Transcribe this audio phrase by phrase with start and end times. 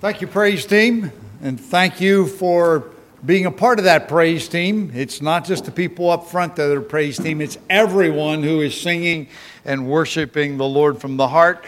[0.00, 1.10] Thank you, praise team,
[1.42, 2.92] and thank you for
[3.26, 4.92] being a part of that praise team.
[4.94, 8.80] It's not just the people up front that are praise team, it's everyone who is
[8.80, 9.26] singing
[9.64, 11.66] and worshiping the Lord from the heart.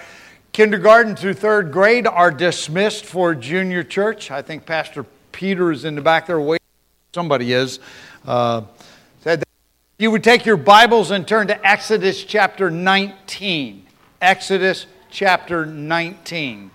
[0.53, 4.31] Kindergarten through third grade are dismissed for junior church.
[4.31, 6.65] I think Pastor Peter is in the back there waiting.
[7.13, 7.81] Somebody is.
[8.25, 8.63] Uh,
[9.23, 9.43] said
[9.99, 13.87] you would take your Bibles and turn to Exodus chapter 19.
[14.23, 16.71] Exodus chapter 19.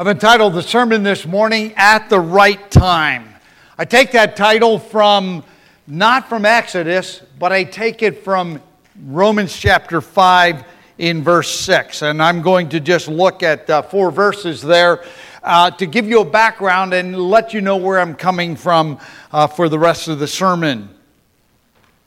[0.00, 3.34] I've entitled the sermon this morning, At the Right Time.
[3.76, 5.44] I take that title from,
[5.86, 8.62] not from Exodus, but I take it from
[9.04, 10.64] Romans chapter 5
[10.96, 12.00] in verse 6.
[12.00, 15.04] And I'm going to just look at uh, four verses there
[15.42, 18.98] uh, to give you a background and let you know where I'm coming from
[19.32, 20.88] uh, for the rest of the sermon.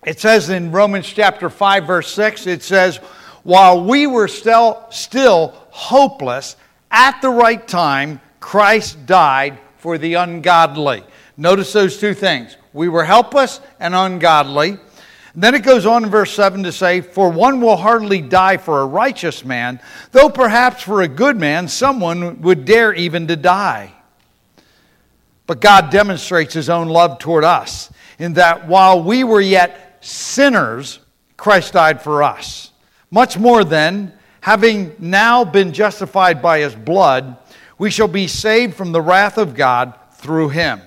[0.04, 2.98] It says in Romans chapter 5, verse 6, it says,
[3.44, 6.56] While we were still, still hopeless,
[6.94, 11.04] at the right time, Christ died for the ungodly.
[11.36, 12.56] Notice those two things.
[12.72, 14.78] We were helpless and ungodly.
[15.36, 18.82] Then it goes on in verse 7 to say, For one will hardly die for
[18.82, 19.80] a righteous man,
[20.12, 23.92] though perhaps for a good man someone would dare even to die.
[25.48, 31.00] But God demonstrates his own love toward us in that while we were yet sinners,
[31.36, 32.72] Christ died for us.
[33.10, 37.38] Much more then, having now been justified by his blood,
[37.78, 40.82] we shall be saved from the wrath of God through him.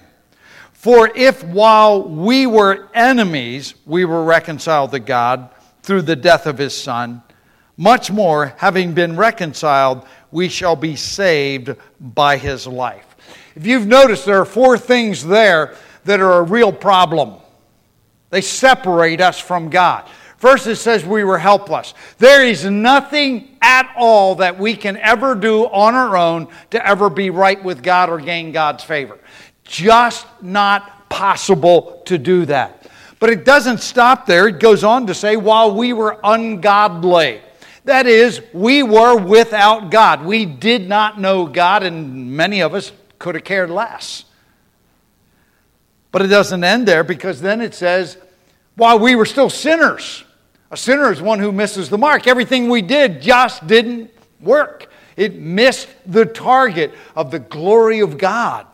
[0.74, 5.48] For if while we were enemies, we were reconciled to God
[5.82, 7.22] through the death of his Son,
[7.78, 13.16] much more, having been reconciled, we shall be saved by his life.
[13.54, 17.36] If you've noticed, there are four things there that are a real problem.
[18.28, 20.06] They separate us from God.
[20.38, 21.94] First, it says we were helpless.
[22.18, 27.08] There is nothing at all that we can ever do on our own to ever
[27.08, 29.18] be right with God or gain God's favor.
[29.64, 32.88] Just not possible to do that.
[33.18, 34.46] But it doesn't stop there.
[34.48, 37.40] It goes on to say, while we were ungodly.
[37.84, 40.24] That is, we were without God.
[40.24, 44.24] We did not know God, and many of us could have cared less.
[46.12, 48.18] But it doesn't end there because then it says,
[48.74, 50.24] while we were still sinners.
[50.70, 52.26] A sinner is one who misses the mark.
[52.26, 54.10] Everything we did just didn't
[54.40, 58.66] work, it missed the target of the glory of God.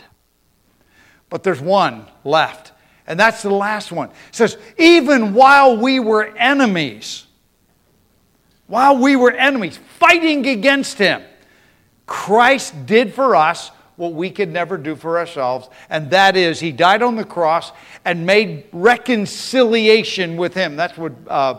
[1.28, 2.72] But there's one left,
[3.06, 4.08] and that's the last one.
[4.08, 7.26] It says, even while we were enemies,
[8.66, 11.22] while we were enemies, fighting against him,
[12.06, 16.72] Christ did for us what we could never do for ourselves, and that is, He
[16.72, 17.72] died on the cross
[18.04, 20.76] and made reconciliation with Him.
[20.76, 21.58] That's what uh,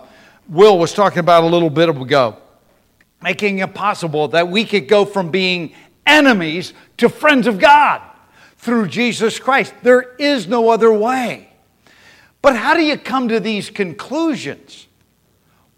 [0.50, 2.38] Will was talking about a little bit ago.
[3.22, 5.74] Making it possible that we could go from being
[6.06, 8.02] enemies to friends of God
[8.58, 9.74] through Jesus Christ.
[9.84, 11.50] There is no other way.
[12.42, 14.88] But how do you come to these conclusions?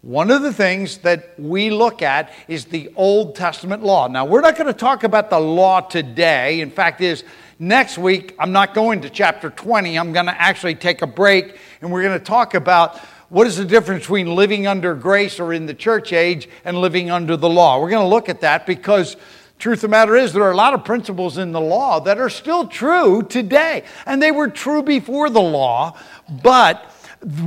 [0.02, 4.08] One of the things that we look at is the Old Testament law.
[4.08, 6.60] Now, we're not going to talk about the law today.
[6.60, 7.24] In fact, is
[7.58, 9.98] next week I'm not going to chapter 20.
[9.98, 13.56] I'm going to actually take a break and we're going to talk about what is
[13.56, 17.48] the difference between living under grace or in the church age and living under the
[17.48, 17.80] law.
[17.80, 19.16] We're going to look at that because
[19.58, 22.18] truth of the matter is there are a lot of principles in the law that
[22.18, 25.98] are still true today and they were true before the law,
[26.42, 26.92] but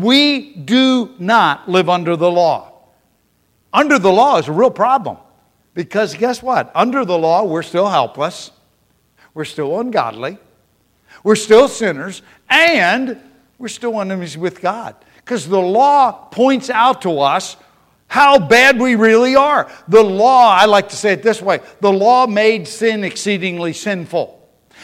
[0.02, 2.74] we do not live under the law.
[3.72, 5.18] Under the law is a real problem
[5.76, 6.72] because guess what?
[6.76, 8.52] Under the law, we're still helpless,
[9.34, 10.40] we're still ungodly,
[11.24, 13.22] we're still sinners, and
[13.60, 14.96] we're still enemies with God
[15.30, 17.56] because the law points out to us
[18.08, 19.72] how bad we really are.
[19.88, 24.36] The law, I like to say it this way the law made sin exceedingly sinful.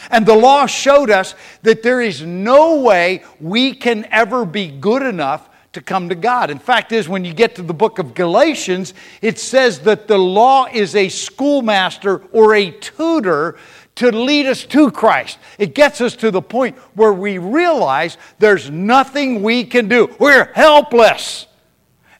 [0.08, 5.02] And the law showed us that there is no way we can ever be good
[5.02, 6.48] enough to come to God.
[6.50, 10.16] In fact, is when you get to the book of Galatians, it says that the
[10.16, 13.58] law is a schoolmaster or a tutor
[13.96, 15.38] to lead us to Christ.
[15.58, 20.14] It gets us to the point where we realize there's nothing we can do.
[20.18, 21.46] We're helpless.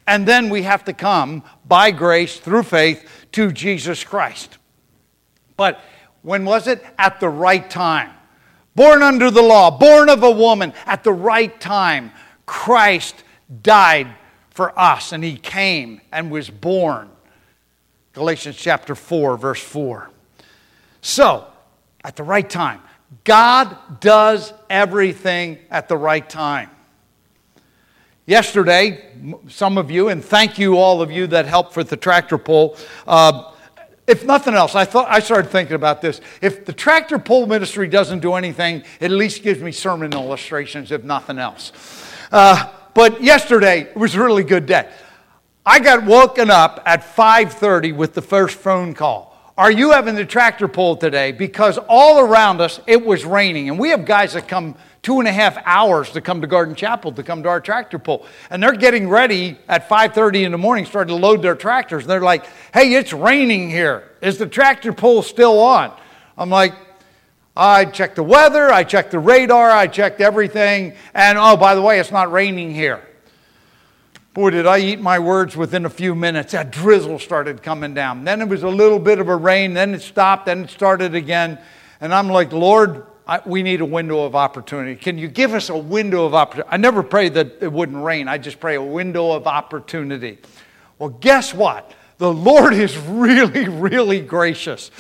[0.07, 4.59] And then we have to come by grace through faith to Jesus Christ.
[5.57, 5.81] But
[6.23, 6.85] when was it?
[6.99, 8.11] At the right time.
[8.75, 12.13] Born under the law, born of a woman, at the right time,
[12.45, 13.25] Christ
[13.63, 14.09] died
[14.51, 17.11] for us and he came and was born
[18.17, 20.11] Galatians chapter 4, verse 4.
[21.03, 21.47] So,
[22.07, 22.81] at the right time,
[23.25, 26.71] God does everything at the right time.
[28.27, 29.05] Yesterday,
[29.49, 32.77] some of you, and thank you all of you that helped with the tractor pull.
[33.09, 33.53] Uh,
[34.07, 36.21] if nothing else, I thought I started thinking about this.
[36.41, 40.93] If the tractor pull ministry doesn't do anything, it at least gives me sermon illustrations,
[40.93, 41.73] if nothing else.
[42.31, 44.89] Uh, but yesterday was a really good day.
[45.65, 49.36] I got woken up at 5:30 with the first phone call.
[49.59, 51.33] Are you having the tractor pull today?
[51.33, 55.27] Because all around us it was raining, and we have guys that come two and
[55.27, 58.27] a half hours to come to Garden Chapel to come to our tractor pull.
[58.51, 62.03] And they're getting ready at 5:30 in the morning, starting to load their tractors.
[62.03, 62.45] And they're like,
[62.75, 64.03] "Hey, it's raining here.
[64.21, 65.91] Is the tractor pull still on?"
[66.37, 66.75] I'm like,
[67.57, 71.81] I checked the weather, I checked the radar, I checked everything, and oh, by the
[71.81, 73.01] way, it's not raining here.
[74.37, 76.53] Boy, did I eat my words within a few minutes.
[76.53, 78.23] That drizzle started coming down.
[78.25, 81.15] Then it was a little bit of a rain, then it stopped, then it started
[81.15, 81.59] again.
[82.03, 84.95] And I'm like, Lord, I, we need a window of opportunity.
[84.95, 86.69] Can you give us a window of opportunity?
[86.71, 88.29] I never prayed that it wouldn't rain.
[88.29, 90.37] I just pray a window of opportunity.
[90.99, 91.95] Well, guess what?
[92.19, 94.91] The Lord is really, really gracious.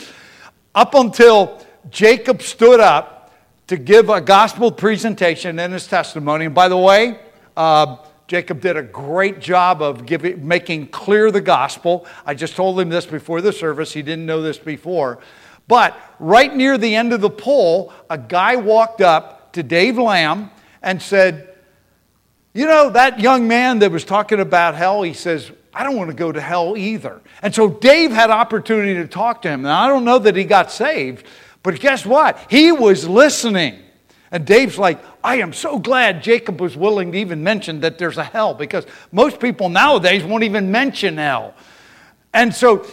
[0.74, 3.34] Up until Jacob stood up
[3.66, 7.18] to give a gospel presentation in his testimony, and by the way,
[7.54, 7.96] uh,
[8.26, 12.06] Jacob did a great job of giving, making clear the gospel.
[12.24, 13.92] I just told him this before the service.
[13.92, 15.20] He didn't know this before.
[15.68, 20.50] But right near the end of the poll, a guy walked up to Dave Lamb
[20.82, 21.54] and said,
[22.52, 26.10] You know, that young man that was talking about hell, he says, I don't want
[26.10, 27.20] to go to hell either.
[27.42, 29.62] And so Dave had opportunity to talk to him.
[29.62, 31.26] Now, I don't know that he got saved,
[31.62, 32.38] but guess what?
[32.48, 33.82] He was listening.
[34.30, 38.16] And Dave's like, I am so glad Jacob was willing to even mention that there's
[38.16, 41.52] a hell because most people nowadays won't even mention hell.
[42.32, 42.86] And so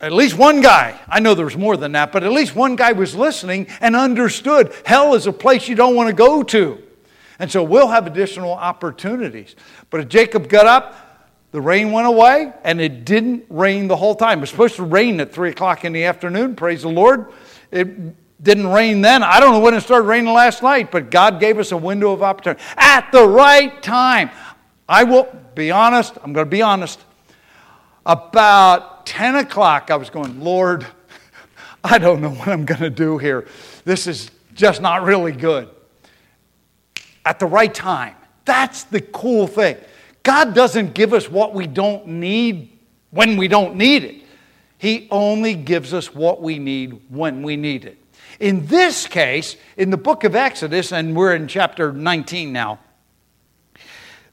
[0.00, 2.74] at least one guy, I know there was more than that, but at least one
[2.74, 6.82] guy was listening and understood hell is a place you don't want to go to.
[7.38, 9.54] And so we'll have additional opportunities.
[9.90, 14.14] But if Jacob got up, the rain went away, and it didn't rain the whole
[14.14, 14.38] time.
[14.38, 17.30] It was supposed to rain at 3 o'clock in the afternoon, praise the Lord.
[17.70, 17.88] It
[18.44, 19.22] didn't rain then.
[19.22, 22.12] I don't know when it started raining last night, but God gave us a window
[22.12, 24.30] of opportunity at the right time.
[24.88, 27.00] I will be honest, I'm going to be honest.
[28.04, 30.86] About 10 o'clock, I was going, Lord,
[31.84, 33.48] I don't know what I'm going to do here.
[33.84, 35.70] This is just not really good.
[37.24, 38.14] At the right time.
[38.44, 39.78] That's the cool thing.
[40.22, 42.78] God doesn't give us what we don't need
[43.10, 44.22] when we don't need it.
[44.76, 48.03] He only gives us what we need when we need it.
[48.44, 52.78] In this case, in the book of Exodus, and we're in chapter 19 now,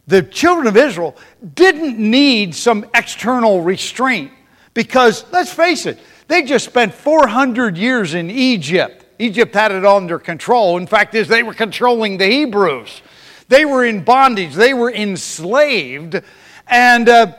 [0.06, 1.16] the children of Israel
[1.54, 4.34] didn't need some external restraint
[4.74, 5.98] because, let's face it,
[6.28, 9.06] they just spent 400 years in Egypt.
[9.18, 10.78] Egypt had it under control.
[10.78, 13.02] In fact, is they were controlling the Hebrews.
[13.48, 14.56] They were in bondage.
[14.56, 16.22] They were enslaved,
[16.68, 17.34] and uh,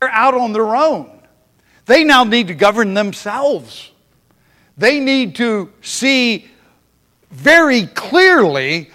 [0.00, 1.20] they're out on their own.
[1.84, 3.89] They now need to govern themselves.
[4.76, 6.48] They need to see
[7.30, 8.90] very clearly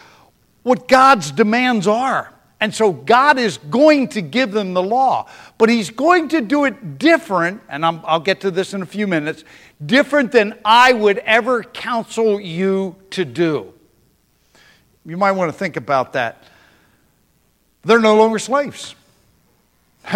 [0.63, 2.31] what God's demands are.
[2.59, 6.65] And so God is going to give them the law, but He's going to do
[6.65, 9.43] it different, and i will get to this in a few minutes,
[9.85, 13.73] different than I would ever counsel you to do.
[15.05, 16.43] You might want to think about that.
[17.83, 18.95] They're no longer slaves.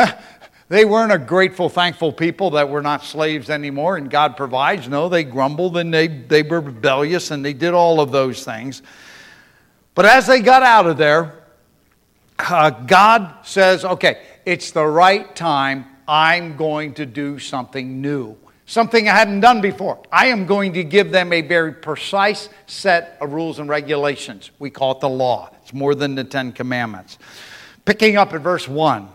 [0.70, 4.88] they weren't a grateful, thankful people that we're not slaves anymore and God provides.
[4.88, 8.84] No, they grumbled and they, they were rebellious and they did all of those things.
[9.96, 11.44] But as they got out of there,
[12.38, 15.86] uh, God says, okay, it's the right time.
[16.08, 20.02] I'm going to do something new, something I hadn't done before.
[20.12, 24.52] I am going to give them a very precise set of rules and regulations.
[24.60, 27.18] We call it the law, it's more than the Ten Commandments.
[27.86, 29.10] Picking up at verse 1.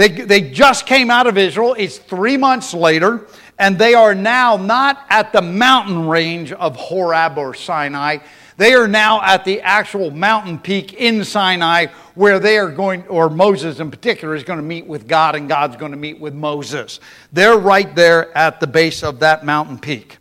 [0.00, 1.76] They, they just came out of Israel.
[1.76, 3.26] It's three months later,
[3.58, 8.20] and they are now not at the mountain range of Horeb or Sinai.
[8.56, 13.28] They are now at the actual mountain peak in Sinai where they are going, or
[13.28, 16.32] Moses in particular, is going to meet with God and God's going to meet with
[16.32, 16.98] Moses.
[17.30, 20.16] They're right there at the base of that mountain peak.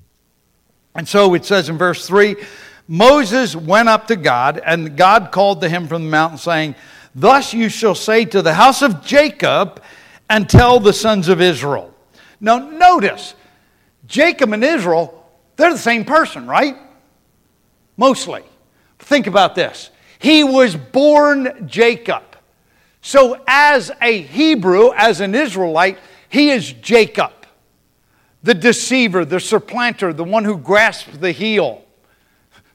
[0.93, 2.35] And so it says in verse 3
[2.89, 6.75] Moses went up to God, and God called to him from the mountain, saying,
[7.19, 9.83] Thus you shall say to the house of Jacob
[10.29, 11.93] and tell the sons of Israel.
[12.39, 13.35] Now, notice,
[14.07, 16.77] Jacob and Israel, they're the same person, right?
[17.97, 18.43] Mostly.
[18.99, 19.89] Think about this.
[20.17, 22.23] He was born Jacob.
[23.01, 25.97] So, as a Hebrew, as an Israelite,
[26.29, 27.33] he is Jacob.
[28.43, 31.83] the deceiver, the supplanter, the one who grasps the heel.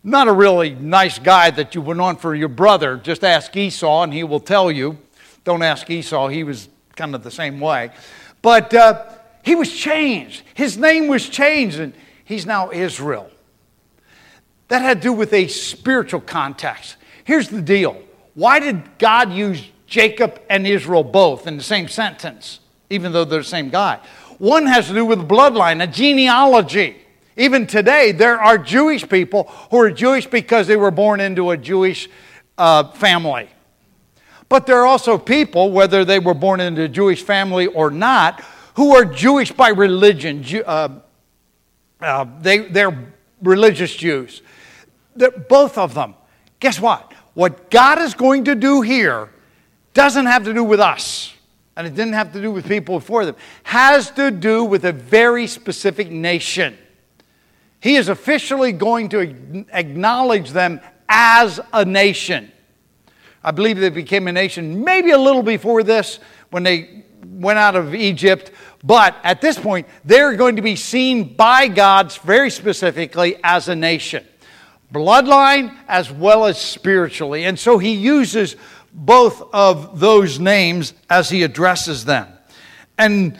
[0.07, 2.99] Not a really nice guy that you went on for your brother.
[2.99, 4.99] Just ask Esau and he will tell you.
[5.45, 7.91] Don't ask Esau, he was kind of the same way.
[8.43, 9.07] But uh,
[9.43, 10.43] he was changed.
[10.53, 11.95] His name was changed, and
[12.25, 13.31] he's now Israel.
[14.69, 16.97] That had to do with a spiritual context.
[17.25, 18.03] Here's the deal
[18.35, 23.41] why did God use Jacob and Israel both in the same sentence, even though they're
[23.41, 24.01] the same guy?
[24.39, 27.04] One has to do with bloodline, a genealogy.
[27.37, 31.57] Even today, there are Jewish people who are Jewish because they were born into a
[31.57, 32.09] Jewish
[32.57, 33.49] uh, family.
[34.49, 38.41] But there are also people, whether they were born into a Jewish family or not,
[38.75, 40.45] who are Jewish by religion.
[40.65, 41.01] Uh,
[42.01, 42.97] uh, they, they're
[43.43, 44.43] religious Jews.
[45.17, 46.15] They're, both of them.
[46.61, 47.13] Guess what?
[47.35, 49.31] What God is going to do here
[49.93, 51.35] doesn't have to do with us,
[51.77, 54.93] and it didn't have to do with people before them, has to do with a
[54.93, 56.77] very specific nation.
[57.85, 62.51] He is officially going to acknowledge them as a nation.
[63.43, 67.77] I believe they became a nation maybe a little before this when they went out
[67.77, 73.37] of Egypt, but at this point, they're going to be seen by God very specifically
[73.45, 74.25] as a nation
[74.91, 77.45] bloodline as well as spiritually.
[77.45, 78.57] And so he uses
[78.95, 82.29] both of those names as he addresses them.
[82.97, 83.39] And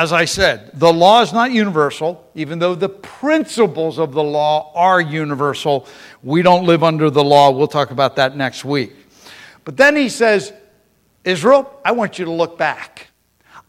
[0.00, 4.72] as I said, the law is not universal, even though the principles of the law
[4.74, 5.86] are universal.
[6.22, 7.50] We don't live under the law.
[7.50, 8.94] We'll talk about that next week.
[9.66, 10.54] But then he says,
[11.22, 13.08] Israel, I want you to look back.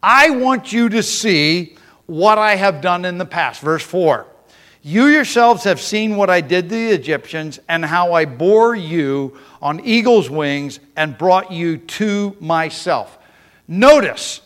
[0.01, 3.59] I want you to see what I have done in the past.
[3.59, 4.25] Verse 4
[4.81, 9.37] You yourselves have seen what I did to the Egyptians and how I bore you
[9.61, 13.19] on eagle's wings and brought you to myself.
[13.67, 14.39] Notice,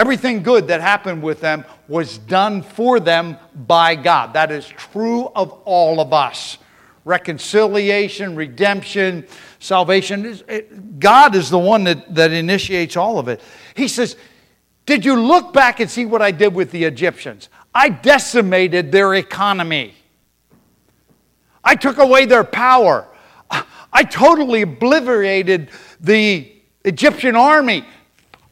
[0.00, 4.32] everything good that happened with them was done for them by God.
[4.32, 6.56] That is true of all of us.
[7.04, 9.26] Reconciliation, redemption,
[9.58, 10.40] salvation.
[10.98, 13.42] God is the one that, that initiates all of it.
[13.74, 14.16] He says,
[14.86, 17.50] Did you look back and see what I did with the Egyptians?
[17.74, 19.94] I decimated their economy.
[21.62, 23.06] I took away their power.
[23.92, 25.68] I totally obliterated
[26.00, 26.50] the
[26.84, 27.84] Egyptian army,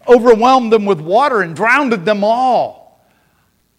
[0.09, 2.79] overwhelmed them with water, and drowned them all.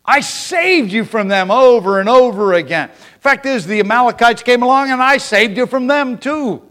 [0.05, 2.89] I saved you from them over and over again.
[3.19, 6.63] Fact is, the Amalekites came along and I saved you from them too.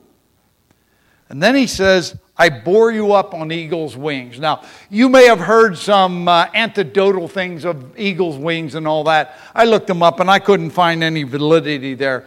[1.29, 4.41] And then he says, I bore you up on eagle's wings.
[4.41, 9.37] Now, you may have heard some uh, anecdotal things of eagle's wings and all that.
[9.55, 12.27] I looked them up and I couldn't find any validity there.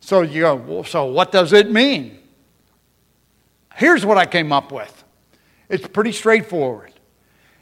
[0.00, 2.18] So you go, well, so what does it mean?
[3.74, 4.97] Here's what I came up with.
[5.68, 6.92] It's pretty straightforward.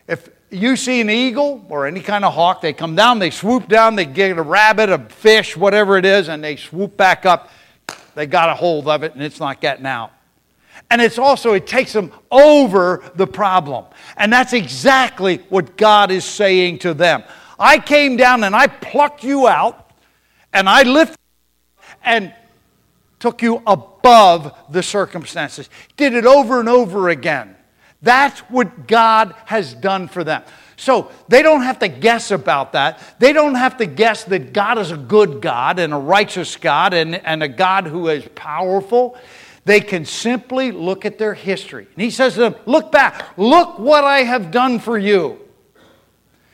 [0.06, 3.68] If you see an eagle or any kind of hawk, they come down, they swoop
[3.68, 7.50] down, they get a rabbit, a fish, whatever it is, and they swoop back up.
[8.14, 10.12] They got a hold of it and it's not getting out.
[10.90, 13.86] And it's also, it takes them over the problem.
[14.16, 17.24] And that's exactly what God is saying to them.
[17.58, 19.90] I came down and I plucked you out
[20.52, 21.18] and I lifted
[22.04, 22.32] and
[23.18, 25.68] took you above the circumstances.
[25.96, 27.55] Did it over and over again.
[28.02, 30.42] That's what God has done for them.
[30.76, 33.00] So they don't have to guess about that.
[33.18, 36.92] They don't have to guess that God is a good God and a righteous God
[36.92, 39.16] and, and a God who is powerful.
[39.64, 41.88] They can simply look at their history.
[41.92, 45.40] And he says to them, Look back, look what I have done for you.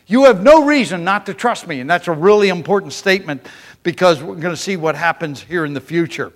[0.06, 1.80] You have no reason not to trust me.
[1.80, 3.46] And that's a really important statement
[3.82, 6.32] because we're going to see what happens here in the future.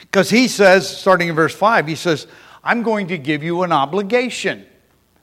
[0.00, 2.26] Because he says, starting in verse 5, he says,
[2.64, 4.66] I'm going to give you an obligation.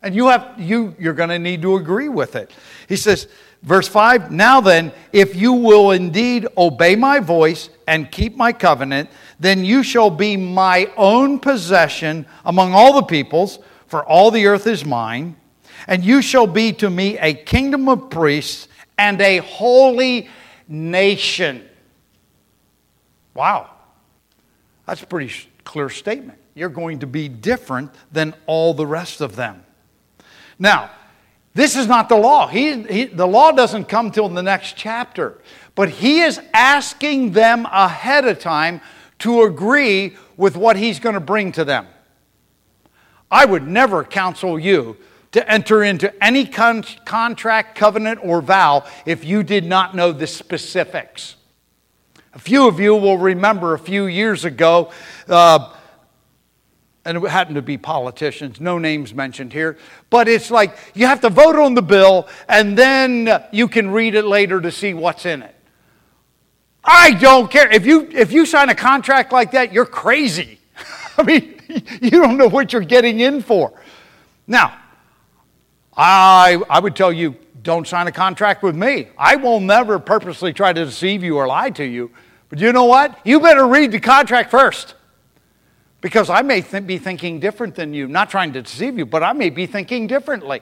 [0.02, 2.52] And you have you you're going to need to agree with it.
[2.88, 3.28] He says,
[3.64, 9.10] verse 5, now then, if you will indeed obey my voice and keep my covenant,
[9.40, 14.68] then you shall be my own possession among all the peoples, for all the earth
[14.68, 15.36] is mine,
[15.88, 18.68] and you shall be to me a kingdom of priests
[18.98, 20.30] and a holy
[20.68, 21.68] nation.
[23.34, 23.70] Wow.
[24.86, 26.39] That's a pretty clear statement.
[26.60, 29.64] You're going to be different than all the rest of them.
[30.60, 30.92] Now,
[31.54, 32.48] this is not the law.
[32.48, 35.38] He, he, the law doesn't come till the next chapter.
[35.74, 38.82] But he is asking them ahead of time
[39.20, 41.88] to agree with what he's going to bring to them.
[43.32, 44.98] I would never counsel you
[45.32, 50.28] to enter into any con- contract, covenant, or vow if you did not know the
[50.28, 51.38] specifics.
[52.34, 54.92] A few of you will remember a few years ago,
[55.30, 55.74] uh,
[57.10, 59.80] and it happened to be politicians, no names mentioned here.
[60.12, 64.14] But it's like you have to vote on the bill and then you can read
[64.14, 65.56] it later to see what's in it.
[66.84, 67.68] I don't care.
[67.72, 70.60] If you, if you sign a contract like that, you're crazy.
[71.18, 71.60] I mean,
[72.00, 73.74] you don't know what you're getting in for.
[74.46, 74.78] Now,
[75.98, 79.08] I, I would tell you don't sign a contract with me.
[79.18, 82.12] I will never purposely try to deceive you or lie to you.
[82.50, 83.20] But you know what?
[83.26, 84.94] You better read the contract first.
[86.02, 88.08] Because I may th- be thinking different than you.
[88.08, 90.62] Not trying to deceive you, but I may be thinking differently.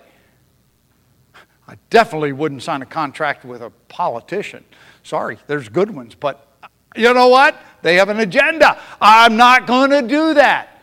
[1.67, 4.63] I definitely wouldn't sign a contract with a politician.
[5.03, 6.47] Sorry, there's good ones, but
[6.95, 7.59] you know what?
[7.81, 8.79] They have an agenda.
[9.01, 10.81] I'm not going to do that.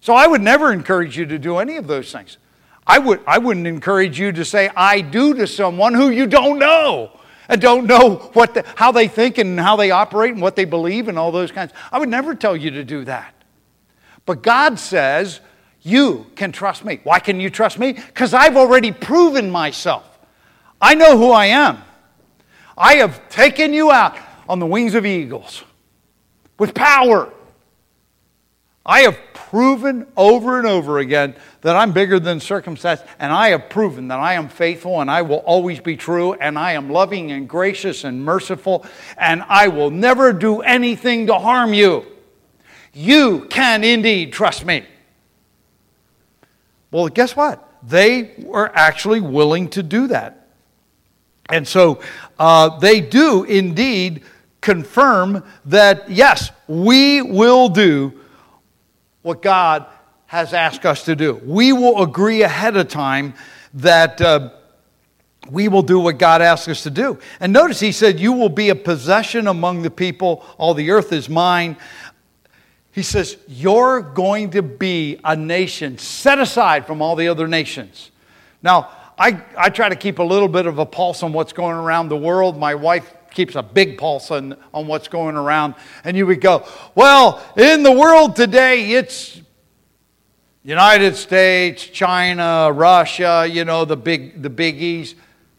[0.00, 2.36] So I would never encourage you to do any of those things.
[2.86, 6.58] I, would, I wouldn't encourage you to say, I do to someone who you don't
[6.58, 10.54] know and don't know what the, how they think and how they operate and what
[10.54, 11.72] they believe and all those kinds.
[11.90, 13.34] I would never tell you to do that.
[14.26, 15.40] But God says,
[15.80, 17.00] You can trust me.
[17.04, 17.92] Why can you trust me?
[17.92, 20.18] Because I've already proven myself.
[20.80, 21.82] I know who I am.
[22.76, 24.18] I have taken you out
[24.48, 25.62] on the wings of eagles
[26.58, 27.32] with power.
[28.84, 33.68] I have proven over and over again that I'm bigger than circumstance, and I have
[33.68, 37.32] proven that I am faithful and I will always be true, and I am loving
[37.32, 38.84] and gracious and merciful,
[39.16, 42.06] and I will never do anything to harm you.
[42.98, 44.82] You can indeed trust me.
[46.90, 47.62] Well, guess what?
[47.82, 50.48] They were actually willing to do that.
[51.50, 52.00] And so
[52.38, 54.22] uh, they do indeed
[54.62, 58.18] confirm that, yes, we will do
[59.20, 59.84] what God
[60.24, 61.34] has asked us to do.
[61.44, 63.34] We will agree ahead of time
[63.74, 64.22] that.
[64.22, 64.50] Uh,
[65.50, 67.18] we will do what God asks us to do.
[67.40, 70.44] And notice he said, You will be a possession among the people.
[70.58, 71.76] All the earth is mine.
[72.96, 78.10] He says, You're going to be a nation set aside from all the other nations.
[78.62, 81.76] Now, I, I try to keep a little bit of a pulse on what's going
[81.76, 82.56] around the world.
[82.56, 85.74] My wife keeps a big pulse on, on what's going around.
[86.04, 89.42] And you would go, Well, in the world today, it's
[90.62, 95.16] United States, China, Russia, you know, the big the biggies.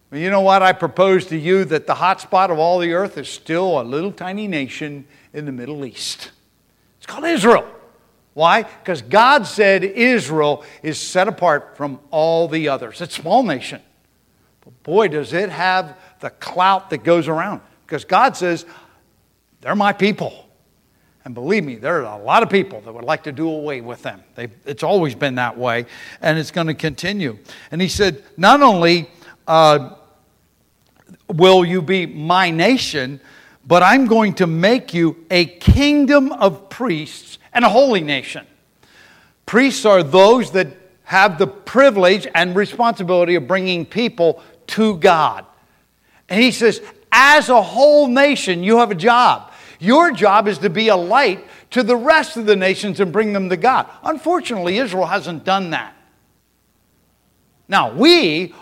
[0.10, 0.64] Well, you know what?
[0.64, 4.12] I propose to you that the hotspot of all the earth is still a little
[4.12, 6.32] tiny nation in the Middle East.
[7.08, 7.68] Called Israel.
[8.36, 8.62] Why?
[8.62, 13.02] Because God said Israel is set apart from all the others.
[13.02, 13.82] It's a small nation.
[14.64, 17.62] But boy, does it have the clout that goes around.
[17.86, 18.66] Because God says,
[19.62, 20.46] they're my people.
[21.26, 23.82] And believe me, there are a lot of people that would like to do away
[23.82, 24.24] with them.
[24.36, 25.86] They, it's always been that way,
[26.22, 27.38] and it's going to continue.
[27.70, 29.10] And he said, not only
[29.46, 29.96] uh,
[31.28, 33.20] will you be my nation,
[33.68, 38.48] but I'm going to make you a kingdom of priests and a holy nation.
[39.46, 40.68] Priests are those that
[41.04, 45.46] have the privilege and responsibility of bringing people to God.
[46.30, 49.52] And he says, as a whole nation, you have a job.
[49.80, 53.34] Your job is to be a light to the rest of the nations and bring
[53.34, 53.90] them to God.
[54.04, 55.94] Unfortunately, Israel hasn't done that.
[57.68, 58.54] Now, we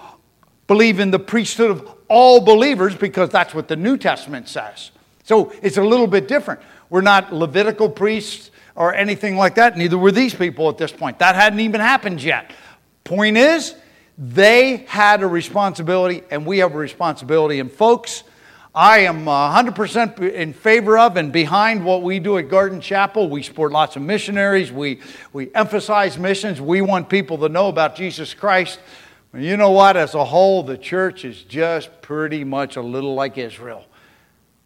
[0.68, 4.91] believe in the priesthood of all believers because that's what the New Testament says.
[5.26, 6.62] So it's a little bit different.
[6.90, 9.76] We're not Levitical priests or anything like that.
[9.76, 11.18] Neither were these people at this point.
[11.20, 12.54] That hadn't even happened yet.
[13.04, 13.74] Point is,
[14.20, 17.60] they had a responsibility, and we have a responsibility.
[17.60, 18.24] And folks,
[18.74, 23.28] I am 100% in favor of and behind what we do at Garden Chapel.
[23.28, 24.72] We support lots of missionaries.
[24.72, 25.02] We,
[25.34, 26.62] we emphasize missions.
[26.62, 28.80] We want people to know about Jesus Christ.
[29.34, 29.98] You know what?
[29.98, 33.86] As a whole, the church is just pretty much a little like Israel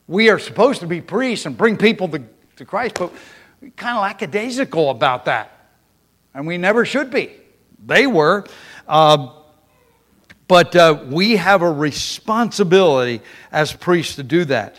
[0.09, 2.23] we are supposed to be priests and bring people to,
[2.55, 3.13] to Christ, but
[3.61, 5.69] we're kind of lackadaisical about that.
[6.33, 7.31] And we never should be.
[7.85, 8.45] They were.
[8.87, 9.33] Uh,
[10.47, 14.75] but uh, we have a responsibility as priests to do that.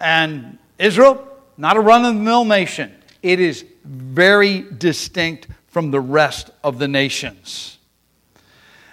[0.00, 6.00] And Israel, not a run of the mill nation, it is very distinct from the
[6.00, 7.78] rest of the nations.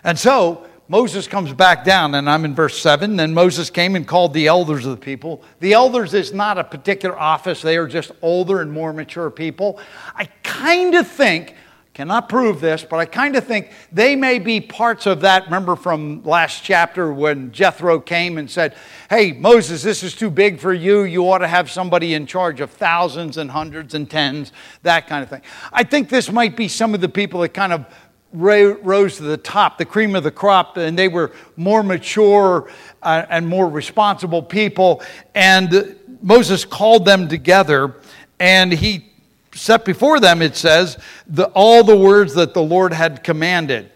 [0.06, 3.15] And so, Moses comes back down, and I'm in verse 7.
[3.15, 5.41] Then Moses came and called the elders of the people.
[5.62, 9.80] The elders is not a particular office, they are just older and more mature people.
[10.13, 11.56] I kind of think,
[11.93, 15.45] cannot prove this, but I kind of think they may be parts of that.
[15.45, 18.75] Remember from last chapter when Jethro came and said,
[19.10, 21.04] Hey, Moses, this is too big for you.
[21.04, 24.51] You ought to have somebody in charge of thousands and hundreds and tens,
[24.84, 25.41] that kind of thing.
[25.71, 27.86] I think this might be some of the people that kind of
[28.33, 32.71] rose to the top, the cream of the crop, and they were more mature
[33.03, 35.01] uh, and more responsible people.
[35.35, 37.95] And Moses called them together,
[38.39, 39.11] and he
[39.53, 43.91] set before them, it says, the, all the words that the Lord had commanded.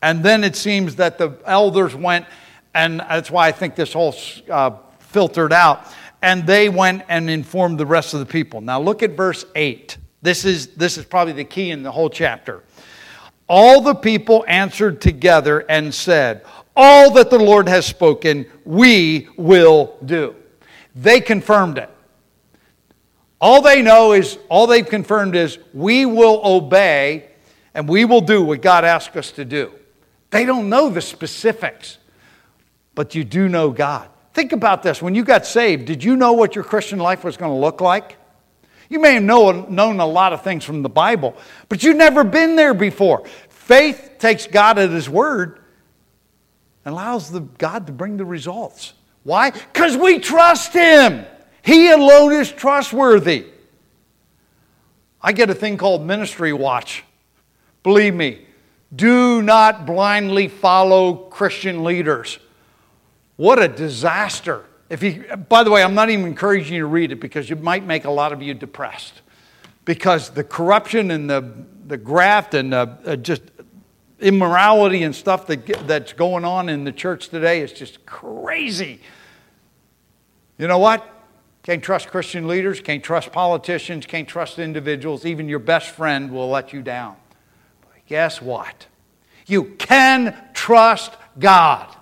[0.00, 2.26] And then it seems that the elders went,
[2.74, 4.14] and that's why I think this whole
[4.50, 5.86] uh, filtered out,
[6.22, 8.60] and they went and informed the rest of the people.
[8.60, 9.96] Now look at verse 8.
[10.22, 12.62] This is, this is probably the key in the whole chapter.
[13.54, 16.42] All the people answered together and said,
[16.74, 20.34] All that the Lord has spoken, we will do.
[20.96, 21.90] They confirmed it.
[23.42, 27.28] All they know is, all they've confirmed is, we will obey
[27.74, 29.70] and we will do what God asked us to do.
[30.30, 31.98] They don't know the specifics,
[32.94, 34.08] but you do know God.
[34.32, 35.02] Think about this.
[35.02, 37.82] When you got saved, did you know what your Christian life was going to look
[37.82, 38.16] like?
[38.92, 41.34] You may have know, known a lot of things from the Bible,
[41.70, 43.24] but you've never been there before.
[43.64, 45.60] Faith takes God at His word
[46.84, 48.92] and allows the, God to bring the results.
[49.22, 49.50] Why?
[49.50, 51.24] Because we trust Him.
[51.62, 53.46] He alone is trustworthy.
[55.22, 57.04] I get a thing called Ministry Watch.
[57.84, 58.44] Believe me,
[58.94, 62.40] do not blindly follow Christian leaders.
[63.36, 64.64] What a disaster.
[64.90, 67.62] If you, by the way, I'm not even encouraging you to read it because it
[67.62, 69.22] might make a lot of you depressed.
[69.84, 71.48] Because the corruption and the,
[71.86, 73.42] the graft and the, uh, just
[74.20, 79.00] immorality and stuff that, that's going on in the church today is just crazy.
[80.58, 81.08] You know what?
[81.62, 85.24] Can't trust Christian leaders, can't trust politicians, can't trust individuals.
[85.24, 87.16] Even your best friend will let you down.
[87.82, 88.86] But guess what?
[89.46, 91.94] You can trust God.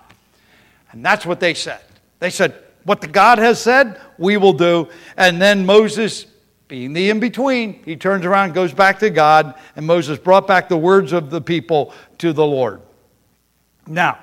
[0.92, 1.80] And that's what they said.
[2.18, 4.88] They said, What the God has said, we will do.
[5.16, 6.26] And then Moses,
[6.70, 10.68] being the in between, he turns around, goes back to God, and Moses brought back
[10.68, 12.80] the words of the people to the Lord.
[13.88, 14.18] Now,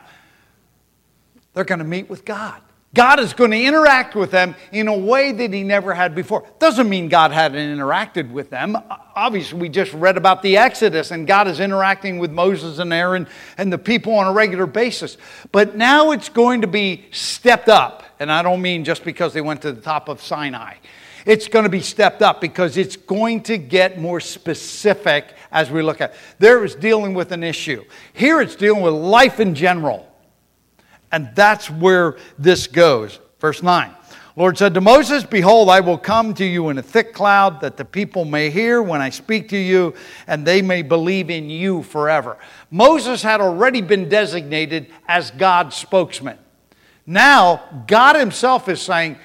[1.53, 2.61] they're going to meet with God.
[2.93, 6.47] God is going to interact with them in a way that he never had before.
[6.57, 8.77] Doesn't mean God hadn't interacted with them.
[9.13, 13.27] Obviously, we just read about the Exodus, and God is interacting with Moses and Aaron
[13.57, 15.17] and the people on a regular basis.
[15.51, 18.03] But now it's going to be stepped up.
[18.21, 20.75] And I don't mean just because they went to the top of Sinai.
[21.27, 25.81] It's going to be stepped up because it's going to get more specific as we
[25.81, 26.15] look at.
[26.39, 27.83] There is dealing with an issue.
[28.13, 30.09] Here it's dealing with life in general.
[31.11, 33.19] And that's where this goes.
[33.41, 33.93] Verse 9.
[34.37, 37.75] Lord said to Moses, Behold, I will come to you in a thick cloud, that
[37.75, 39.95] the people may hear when I speak to you,
[40.27, 42.37] and they may believe in you forever.
[42.71, 46.37] Moses had already been designated as God's spokesman.
[47.05, 49.17] Now, God Himself is saying,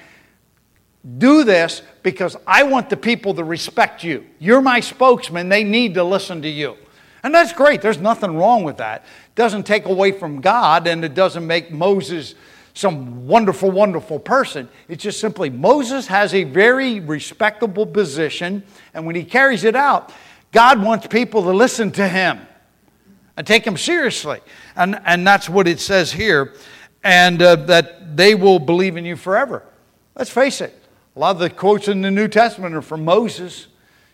[1.17, 4.25] Do this because I want the people to respect you.
[4.39, 6.77] You're my spokesman, they need to listen to you.
[7.23, 7.81] And that's great.
[7.81, 9.01] There's nothing wrong with that.
[9.27, 12.35] It doesn't take away from God and it doesn't make Moses
[12.73, 14.67] some wonderful, wonderful person.
[14.87, 18.63] It's just simply Moses has a very respectable position,
[18.93, 20.11] and when he carries it out,
[20.51, 22.39] God wants people to listen to him
[23.37, 24.39] and take him seriously.
[24.75, 26.53] And, and that's what it says here,
[27.03, 29.63] and uh, that they will believe in you forever.
[30.15, 30.77] Let's face it,
[31.15, 33.67] a lot of the quotes in the New Testament are from Moses.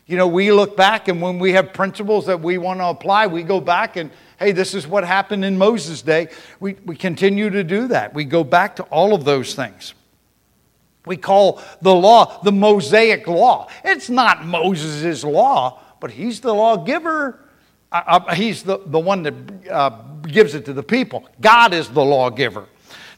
[0.06, 3.28] You know, we look back and when we have principles that we want to apply,
[3.28, 6.30] we go back and, hey, this is what happened in Moses' day.
[6.60, 8.14] We, we continue to do that.
[8.14, 9.94] We go back to all of those things.
[11.06, 13.70] We call the law the Mosaic law.
[13.86, 17.40] It's not Moses' law, but he's the lawgiver.
[17.92, 19.34] Uh, uh, he's the, the one that
[19.72, 19.90] uh,
[20.24, 21.28] gives it to the people.
[21.40, 22.68] God is the lawgiver,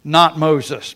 [0.04, 0.96] not Moses.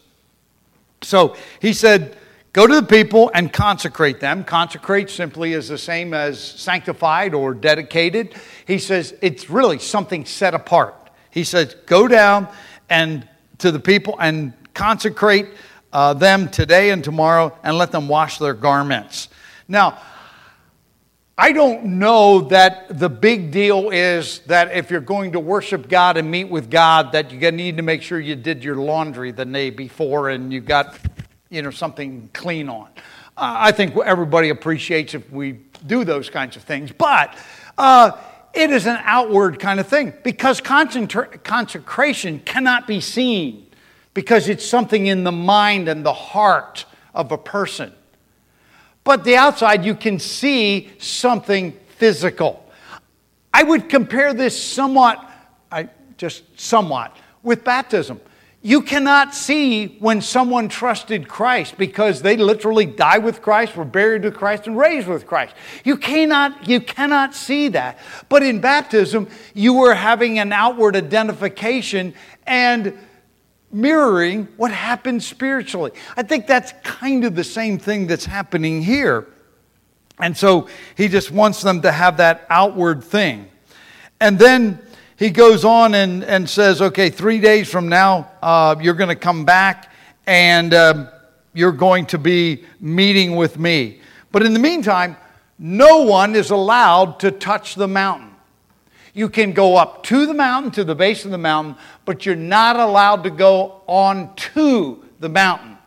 [1.02, 2.18] So he said,
[2.56, 4.46] Go to the people and consecrate them.
[4.46, 8.34] Consecrate simply is the same as sanctified or dedicated.
[8.66, 10.96] He says it's really something set apart.
[11.32, 12.48] He says, Go down
[12.90, 15.50] and to the people and consecrate
[15.92, 19.28] uh, them today and tomorrow and let them wash their garments.
[19.68, 20.00] Now,
[21.38, 26.16] I don't know that the big deal is that if you're going to worship God
[26.16, 29.44] and meet with God, that you need to make sure you did your laundry the
[29.44, 30.98] day before and you got
[31.50, 32.90] you know, something clean on.
[33.38, 37.38] Uh, I think everybody appreciates if we do those kinds of things, but
[37.78, 38.12] uh,
[38.54, 43.68] it is an outward kind of thing because consecration cannot be seen
[44.14, 47.94] because it's something in the mind and the heart of a person.
[49.04, 52.66] But the outside, you can see something physical.
[53.54, 55.30] I would compare this somewhat,
[55.72, 58.20] I, just somewhat, with baptism.
[58.66, 64.24] You cannot see when someone trusted Christ because they literally died with Christ, were buried
[64.24, 65.54] with Christ, and raised with Christ.
[65.84, 68.00] You cannot, you cannot see that.
[68.28, 72.16] But in baptism, you were having an outward identification
[72.48, 72.98] and
[73.72, 75.92] mirroring what happened spiritually.
[76.18, 79.28] I think that's kind of the same thing that's happening here.
[80.18, 83.48] And so he just wants them to have that outward thing.
[84.20, 84.80] And then
[85.18, 89.16] he goes on and, and says, okay, three days from now, uh, you're going to
[89.16, 89.92] come back
[90.28, 91.10] and uh,
[91.54, 94.02] you're going to be meeting with me.
[94.32, 95.16] But in the meantime,
[95.58, 98.32] no one is allowed to touch the mountain.
[99.14, 102.36] You can go up to the mountain, to the base of the mountain, but you're
[102.36, 105.78] not allowed to go on to the mountain.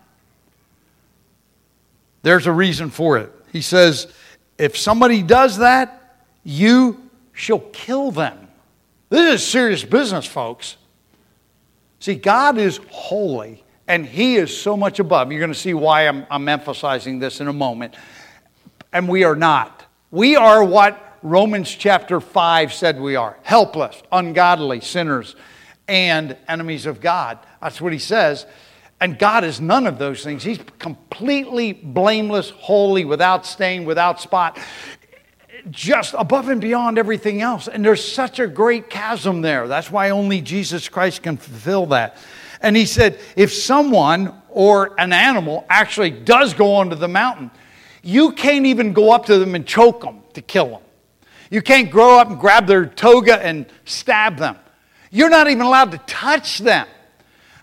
[2.23, 3.31] There's a reason for it.
[3.53, 4.11] He says,
[4.57, 8.48] if somebody does that, you shall kill them.
[9.11, 10.77] This is serious business, folks.
[12.01, 15.33] See, God is holy, and He is so much above.
[15.33, 17.94] You're going to see why I'm, I'm emphasizing this in a moment.
[18.92, 19.85] And we are not.
[20.11, 25.37] We are what Romans chapter 5 said we are helpless, ungodly, sinners,
[25.88, 27.38] and enemies of God.
[27.61, 28.47] That's what He says.
[29.01, 30.42] And God is none of those things.
[30.42, 34.59] He's completely blameless, holy, without stain, without spot,
[35.70, 37.68] just above and beyond everything else.
[37.68, 39.68] And there's such a great chasm there.
[39.68, 42.16] That's why only Jesus Christ can fulfill that.
[42.61, 47.50] And he said, if someone or an animal actually does go onto the mountain,
[48.02, 50.81] you can't even go up to them and choke them to kill them.
[51.50, 54.57] You can't grow up and grab their toga and stab them.
[55.11, 56.87] You're not even allowed to touch them.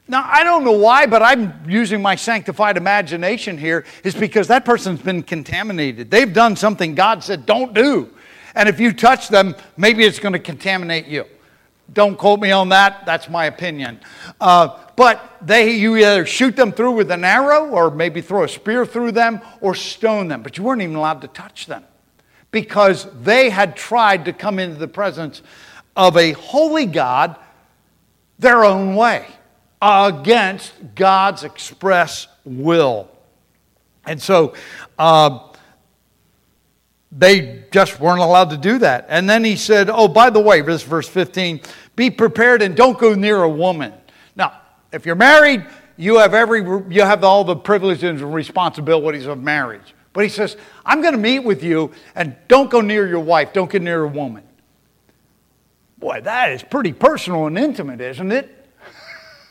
[0.08, 4.64] Now, I don't know why, but I'm using my sanctified imagination here, is because that
[4.64, 6.12] person's been contaminated.
[6.12, 8.12] They've done something God said don't do.
[8.54, 11.26] And if you touch them, maybe it's going to contaminate you.
[11.92, 14.00] Don't quote me on that, that's my opinion.
[14.40, 18.48] Uh, but they, you either shoot them through with an arrow, or maybe throw a
[18.48, 20.44] spear through them, or stone them.
[20.44, 21.84] But you weren't even allowed to touch them
[22.52, 25.42] because they had tried to come into the presence
[25.96, 27.38] of a holy God
[28.38, 29.26] their own way
[29.86, 33.08] against God's express will.
[34.06, 34.54] And so
[34.98, 35.40] uh,
[37.12, 39.06] they just weren't allowed to do that.
[39.10, 41.62] And then he said, Oh, by the way, this verse 15,
[41.96, 43.94] be prepared and don't go near a woman.
[44.36, 44.60] Now,
[44.92, 45.66] if you're married,
[45.98, 46.62] you have every
[46.94, 49.94] you have all the privileges and responsibilities of marriage.
[50.14, 53.54] But he says, I'm going to meet with you and don't go near your wife,
[53.54, 54.44] don't get near a woman.
[55.98, 58.55] Boy, that is pretty personal and intimate, isn't it?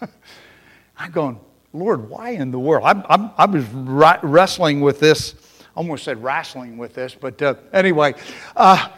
[0.97, 1.41] I'm going,
[1.73, 2.85] Lord, why in the world?
[2.87, 5.35] I'm, I'm, i was wrestling with this,
[5.75, 8.15] almost said wrestling with this, but uh, anyway,
[8.57, 8.89] uh,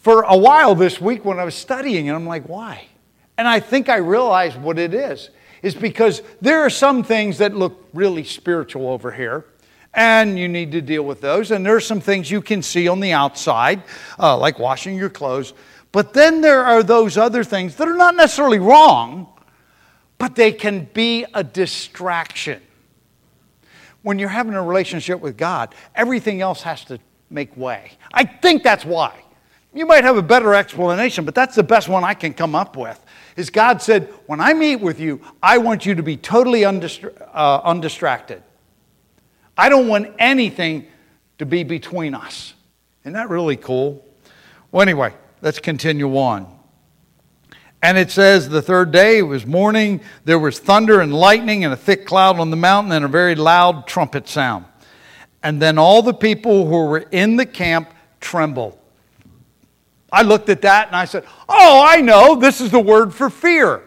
[0.00, 2.86] for a while this week when I was studying, and I'm like, why?
[3.36, 5.30] And I think I realized what it is.
[5.62, 9.46] Is because there are some things that look really spiritual over here,
[9.94, 11.50] and you need to deal with those.
[11.50, 13.82] And there are some things you can see on the outside,
[14.18, 15.54] uh, like washing your clothes.
[15.90, 19.26] But then there are those other things that are not necessarily wrong,
[20.24, 22.62] but they can be a distraction.
[24.00, 27.92] When you're having a relationship with God, everything else has to make way.
[28.10, 29.22] I think that's why.
[29.74, 32.74] You might have a better explanation, but that's the best one I can come up
[32.74, 32.98] with.
[33.36, 37.28] Is God said, When I meet with you, I want you to be totally undistra-
[37.34, 38.42] uh, undistracted.
[39.58, 40.86] I don't want anything
[41.36, 42.54] to be between us.
[43.02, 44.02] Isn't that really cool?
[44.72, 46.50] Well, anyway, let's continue on.
[47.84, 51.74] And it says the third day, it was morning, there was thunder and lightning and
[51.74, 54.64] a thick cloud on the mountain and a very loud trumpet sound.
[55.42, 57.92] And then all the people who were in the camp
[58.22, 58.78] trembled.
[60.10, 63.28] I looked at that and I said, Oh, I know, this is the word for
[63.28, 63.82] fear.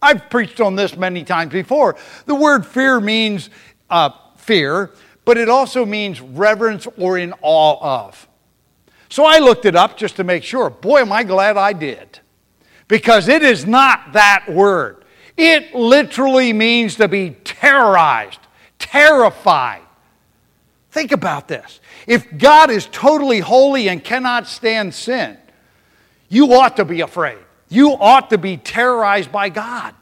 [0.00, 1.96] I've preached on this many times before.
[2.24, 3.50] The word fear means
[3.90, 4.92] uh, fear,
[5.26, 8.26] but it also means reverence or in awe of.
[9.10, 10.70] So I looked it up just to make sure.
[10.70, 12.21] Boy, am I glad I did
[12.88, 15.04] because it is not that word.
[15.36, 18.40] It literally means to be terrorized,
[18.78, 19.82] terrified.
[20.90, 21.80] Think about this.
[22.06, 25.38] If God is totally holy and cannot stand sin,
[26.28, 27.38] you ought to be afraid.
[27.68, 29.94] You ought to be terrorized by God.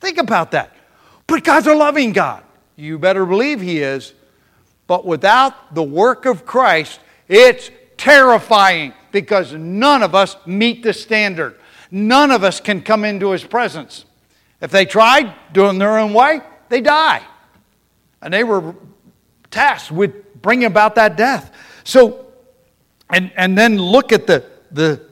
[0.00, 0.74] Think about that.
[1.26, 2.42] But God's a loving God.
[2.76, 4.12] You better believe He is.
[4.86, 11.56] But without the work of Christ, it's terrifying because none of us meet the standard.
[11.90, 14.04] None of us can come into his presence.
[14.60, 17.22] If they tried doing their own way, they die.
[18.22, 18.74] And they were
[19.50, 21.52] tasked with bringing about that death.
[21.84, 22.26] So,
[23.10, 25.02] and, and then look at the, the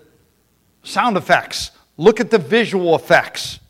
[0.83, 3.61] sound effects, look at the visual effects.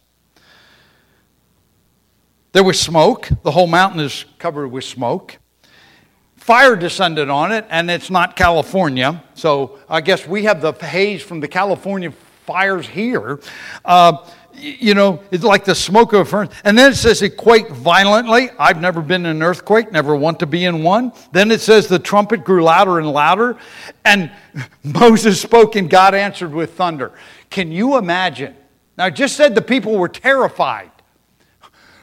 [2.52, 3.28] There was smoke.
[3.42, 5.38] The whole mountain is covered with smoke.
[6.36, 9.22] Fire descended on it, and it's not California.
[9.34, 12.12] So I guess we have the haze from the California
[12.46, 13.40] fires here.
[13.84, 16.54] Uh, you know, it's like the smoke of a furnace.
[16.64, 18.50] And then it says it quaked violently.
[18.58, 21.12] I've never been in an earthquake, never want to be in one.
[21.32, 23.56] Then it says the trumpet grew louder and louder,
[24.04, 24.30] and
[24.84, 27.12] Moses spoke and God answered with thunder.
[27.50, 28.54] Can you imagine?
[28.96, 30.90] Now, I just said the people were terrified.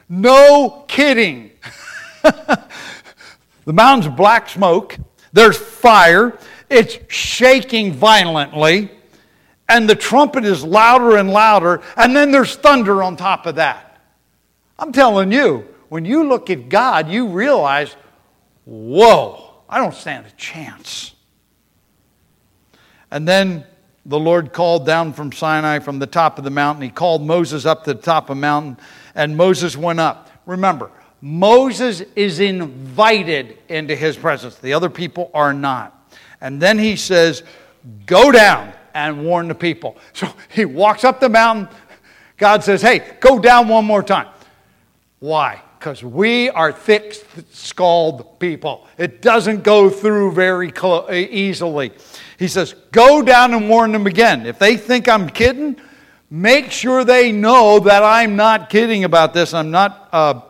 [0.08, 1.52] No kidding.
[2.22, 4.98] the mountain's black smoke,
[5.32, 8.90] there's fire, it's shaking violently
[9.70, 14.02] and the trumpet is louder and louder, and then there's thunder on top of that.
[14.78, 17.94] I'm telling you, when you look at God, you realize,
[18.64, 21.14] whoa, I don't stand a chance.
[23.12, 23.64] And then
[24.04, 26.82] the Lord called down from Sinai from the top of the mountain.
[26.82, 28.76] He called Moses up to the top of the mountain,
[29.14, 30.30] and Moses went up.
[30.46, 35.96] Remember, Moses is invited into his presence, the other people are not.
[36.40, 37.44] And then he says,
[38.06, 39.96] Go down and warn the people.
[40.12, 41.68] So he walks up the mountain.
[42.36, 44.28] God says, Hey, go down one more time.
[45.18, 45.62] Why?
[45.78, 48.86] Because we are thick skulled people.
[48.98, 50.72] It doesn't go through very
[51.30, 51.92] easily.
[52.38, 54.46] He says, Go down and warn them again.
[54.46, 55.76] If they think I'm kidding,
[56.30, 59.52] make sure they know that I'm not kidding about this.
[59.52, 60.40] I'm not, uh,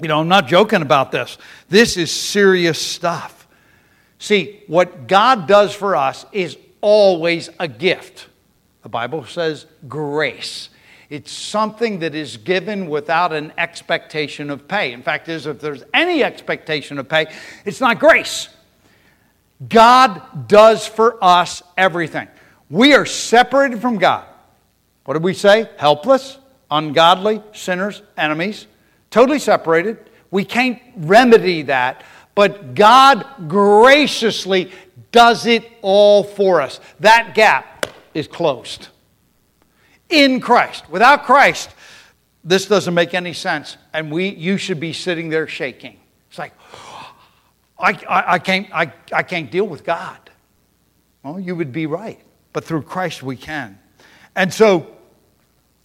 [0.00, 1.38] you know, I'm not joking about this.
[1.68, 3.46] This is serious stuff.
[4.18, 8.28] See, what God does for us is always a gift.
[8.82, 10.68] The Bible says grace.
[11.08, 14.92] It's something that is given without an expectation of pay.
[14.92, 17.26] In fact, is if there's any expectation of pay,
[17.64, 18.48] it's not grace.
[19.68, 22.28] God does for us everything.
[22.68, 24.24] We are separated from God.
[25.04, 25.68] What did we say?
[25.76, 26.38] Helpless,
[26.70, 28.66] ungodly, sinners, enemies,
[29.10, 29.98] totally separated.
[30.30, 34.72] We can't remedy that, but God graciously
[35.12, 36.80] does it all for us.
[37.00, 38.88] That gap is closed.
[40.08, 40.88] In Christ.
[40.90, 41.70] Without Christ,
[42.42, 43.76] this doesn't make any sense.
[43.92, 45.98] And we, you should be sitting there shaking.
[46.28, 46.52] It's like,
[47.78, 50.18] I, I, I, can't, I, I can't deal with God.
[51.22, 52.20] Well, you would be right.
[52.52, 53.78] But through Christ, we can.
[54.34, 54.96] And so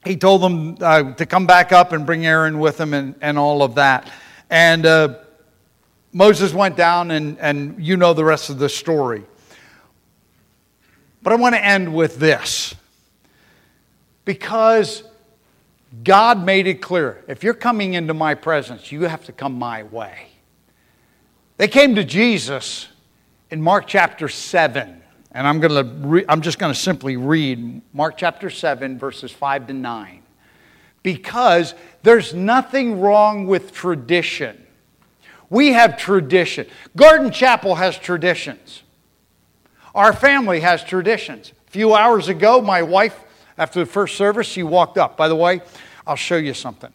[0.06, 3.38] he told them uh, to come back up and bring Aaron with him and, and
[3.38, 4.10] all of that.
[4.50, 5.20] And uh,
[6.14, 9.24] Moses went down, and, and you know the rest of the story.
[11.22, 12.74] But I want to end with this
[14.24, 15.04] because
[16.04, 19.84] God made it clear if you're coming into my presence, you have to come my
[19.84, 20.28] way.
[21.58, 22.88] They came to Jesus
[23.50, 25.02] in Mark chapter 7.
[25.32, 29.68] And I'm, to re- I'm just going to simply read Mark chapter 7, verses 5
[29.68, 30.24] to 9.
[31.04, 34.67] Because there's nothing wrong with tradition.
[35.50, 36.68] We have tradition.
[36.96, 38.84] Garden Chapel has traditions.
[39.96, 41.54] Our family has traditions.
[41.68, 43.20] A few hours ago, my wife,
[43.58, 45.18] after the first service, she walked up.
[45.18, 45.62] By the way,
[46.06, 46.94] I'll show you something.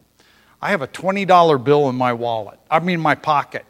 [0.60, 3.64] I have a $20 bill in my wallet, I mean, my pocket.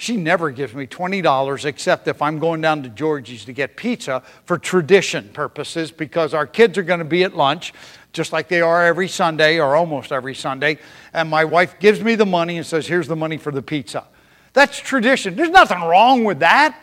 [0.00, 4.22] She never gives me $20 except if I'm going down to Georgie's to get pizza
[4.44, 7.74] for tradition purposes because our kids are going to be at lunch
[8.12, 10.78] just like they are every Sunday or almost every Sunday.
[11.12, 14.06] And my wife gives me the money and says, Here's the money for the pizza.
[14.58, 15.36] That's tradition.
[15.36, 16.76] There's nothing wrong with that.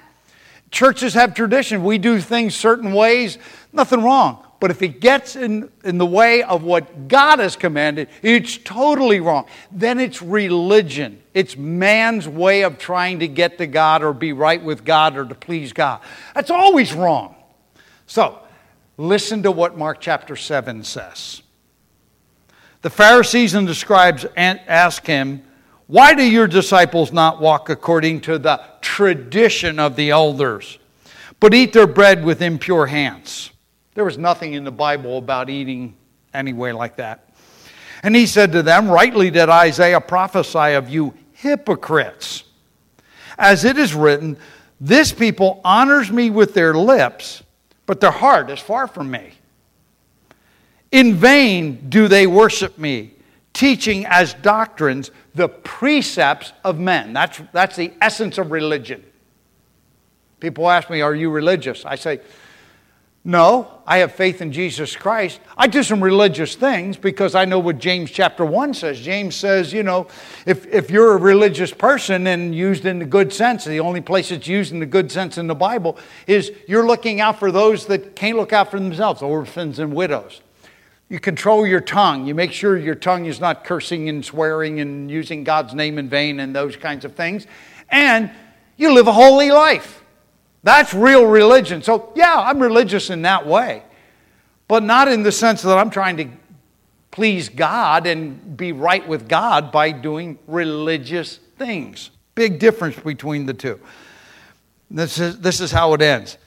[0.71, 1.83] Churches have tradition.
[1.83, 3.37] We do things certain ways,
[3.73, 4.45] nothing wrong.
[4.61, 9.19] But if it gets in, in the way of what God has commanded, it's totally
[9.19, 9.45] wrong.
[9.73, 11.21] Then it's religion.
[11.33, 15.25] It's man's way of trying to get to God or be right with God or
[15.25, 15.99] to please God.
[16.33, 17.35] That's always wrong.
[18.07, 18.39] So,
[18.95, 21.41] listen to what Mark chapter 7 says.
[22.83, 25.43] The Pharisees and the scribes ask him,
[25.87, 30.79] why do your disciples not walk according to the tradition of the elders,
[31.39, 33.51] but eat their bread with impure hands?
[33.93, 35.95] There was nothing in the Bible about eating
[36.33, 37.29] anyway like that.
[38.01, 42.43] And he said to them, Rightly did Isaiah prophesy of you hypocrites.
[43.37, 44.37] As it is written,
[44.81, 47.43] This people honors me with their lips,
[47.85, 49.33] but their heart is far from me.
[50.91, 53.11] In vain do they worship me
[53.55, 57.13] teaching as doctrines the precepts of men.
[57.13, 59.03] That's, that's the essence of religion.
[60.39, 61.85] People ask me, Are you religious?
[61.85, 62.21] I say,
[63.23, 65.41] No, I have faith in Jesus Christ.
[65.57, 68.99] I do some religious things because I know what James chapter 1 says.
[69.01, 70.07] James says, you know,
[70.45, 74.31] if, if you're a religious person and used in the good sense, the only place
[74.31, 75.97] it's used in the good sense in the Bible
[76.27, 80.41] is you're looking out for those that can't look out for themselves, orphans and widows.
[81.09, 82.25] You control your tongue.
[82.25, 86.09] You make sure your tongue is not cursing and swearing and using God's name in
[86.09, 87.45] vain and those kinds of things.
[87.89, 88.31] And
[88.77, 90.03] you live a holy life.
[90.63, 91.83] That's real religion.
[91.83, 93.83] So, yeah, I'm religious in that way,
[94.67, 96.27] but not in the sense that I'm trying to
[97.11, 102.09] please God and be right with God by doing religious things.
[102.33, 103.79] Big difference between the two.
[104.89, 106.37] This is, this is how it ends.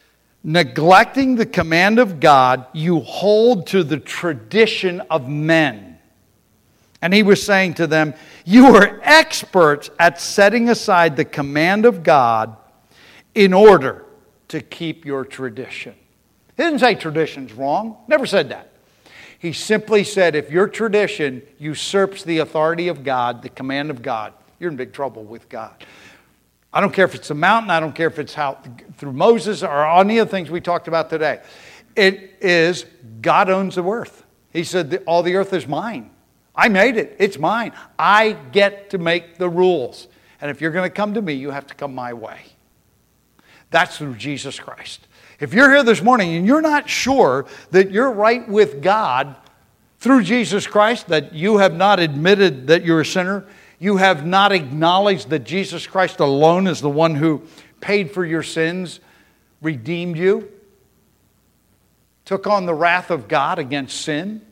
[0.45, 5.99] Neglecting the command of God, you hold to the tradition of men.
[7.03, 8.15] And he was saying to them,
[8.45, 12.57] You are experts at setting aside the command of God
[13.35, 14.05] in order
[14.49, 15.95] to keep your tradition.
[16.57, 18.73] He didn't say tradition's wrong, never said that.
[19.39, 24.33] He simply said if your tradition usurps the authority of God, the command of God,
[24.59, 25.85] you're in big trouble with God.
[26.79, 28.57] I don't care if it's a mountain, I don't care if it's how
[28.99, 31.41] through Moses or any of the things we talked about today.
[31.97, 32.87] It is
[33.21, 34.23] God owns the earth.
[34.53, 36.11] He said, All the earth is mine.
[36.55, 37.17] I made it.
[37.19, 37.73] It's mine.
[37.99, 40.07] I get to make the rules.
[40.41, 42.43] And if you're going to come to me, you have to come my way.
[43.73, 45.09] That's through Jesus Christ.
[45.41, 49.35] If you're here this morning and you're not sure that you're right with God
[49.99, 53.49] through Jesus Christ, that you have not admitted that you're a sinner,
[53.79, 57.43] you have not acknowledged that Jesus Christ alone is the one who
[57.81, 59.01] paid for your sins,
[59.63, 60.51] redeemed you,
[62.25, 64.43] took on the wrath of God against sin,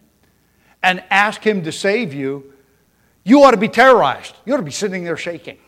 [0.83, 2.53] and asked Him to save you,
[3.25, 4.37] you ought to be terrorized.
[4.45, 5.59] You ought to be sitting there shaking.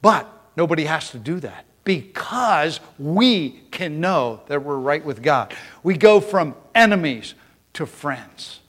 [0.00, 5.52] But nobody has to do that because we can know that we're right with God.
[5.82, 7.34] We go from enemies
[7.74, 8.60] to friends.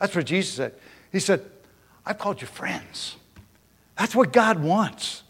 [0.00, 0.74] That's what Jesus said.
[1.12, 1.44] He said,
[2.04, 3.16] I've called you friends.
[3.98, 5.22] That's what God wants.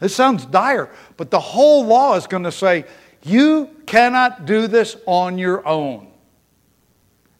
[0.00, 2.84] It sounds dire, but the whole law is going to say,
[3.22, 6.08] you cannot do this on your own.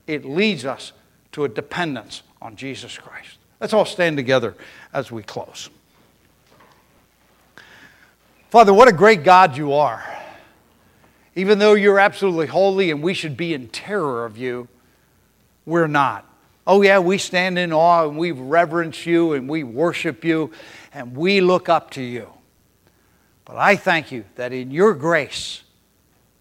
[0.07, 0.93] It leads us
[1.33, 3.39] to a dependence on Jesus Christ.
[3.61, 4.55] Let's all stand together
[4.93, 5.69] as we close.
[8.51, 10.05] Father, what a great God you are.
[11.35, 14.69] Even though you're absolutely holy and we should be in terror of you,
[15.67, 16.25] we're not.
[16.67, 20.51] Oh, yeah, we stand in awe and we reverence you and we worship you
[20.93, 22.31] and we look up to you.
[23.45, 25.63] But I thank you that in your grace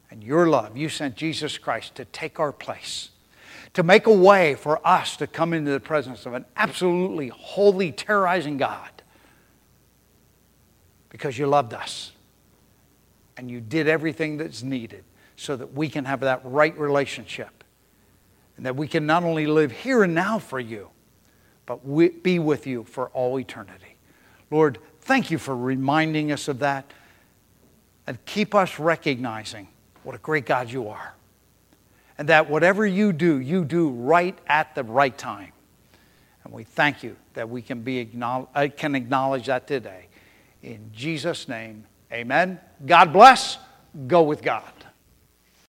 [0.10, 3.10] and your love, you sent Jesus Christ to take our place,
[3.74, 7.92] to make a way for us to come into the presence of an absolutely holy,
[7.92, 8.90] terrorizing God
[11.10, 12.14] because you loved us
[13.36, 15.04] and you did everything that's needed
[15.36, 17.63] so that we can have that right relationship
[18.58, 20.90] and that we can not only live here and now for you,
[21.66, 21.80] but
[22.24, 23.96] be with you for all eternity.
[24.52, 26.92] Lord, thank you for reminding us of that
[28.06, 29.68] and keep us recognizing
[30.04, 31.14] what a great God you are.
[32.18, 35.52] And that whatever you do, you do right at the right time.
[36.44, 40.08] And we thank you that we can, be acknowledge, uh, can acknowledge that today.
[40.62, 42.60] In Jesus' name, amen.
[42.86, 43.58] God bless.
[44.08, 44.72] Go with God.